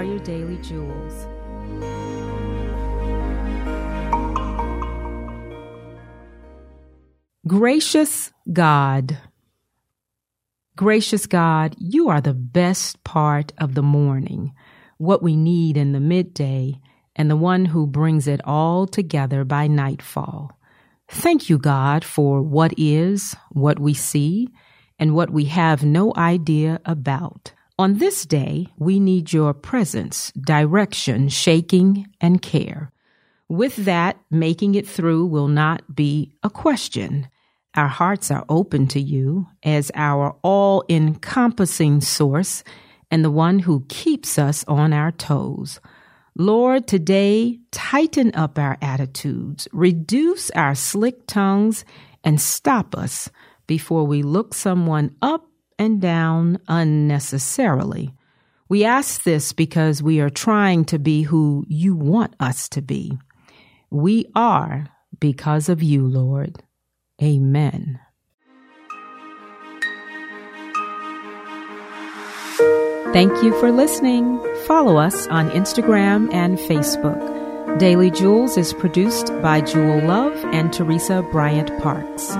[0.00, 1.26] are your daily jewels.
[7.46, 9.18] Gracious God,
[10.74, 14.54] Gracious God, you are the best part of the morning,
[14.96, 16.80] what we need in the midday,
[17.14, 20.58] and the one who brings it all together by nightfall.
[21.08, 24.48] Thank you, God, for what is, what we see,
[24.98, 27.52] and what we have no idea about.
[27.80, 32.92] On this day, we need your presence, direction, shaking, and care.
[33.48, 37.26] With that, making it through will not be a question.
[37.74, 42.64] Our hearts are open to you as our all encompassing source
[43.10, 45.80] and the one who keeps us on our toes.
[46.36, 51.86] Lord, today, tighten up our attitudes, reduce our slick tongues,
[52.24, 53.30] and stop us
[53.66, 55.49] before we look someone up
[55.80, 58.12] and down unnecessarily.
[58.68, 63.18] We ask this because we are trying to be who you want us to be.
[63.90, 64.86] We are
[65.18, 66.62] because of you, Lord.
[67.22, 67.98] Amen.
[73.12, 74.38] Thank you for listening.
[74.66, 77.78] Follow us on Instagram and Facebook.
[77.78, 82.36] Daily Jewels is produced by Jewel Love and Teresa Bryant Parks.